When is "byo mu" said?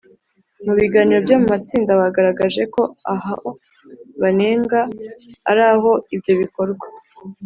1.25-1.47